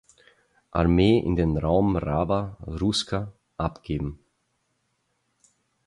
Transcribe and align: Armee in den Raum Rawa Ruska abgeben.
Armee 0.71 1.19
in 1.19 1.35
den 1.35 1.55
Raum 1.59 1.95
Rawa 1.95 2.57
Ruska 2.65 3.33
abgeben. 3.57 4.17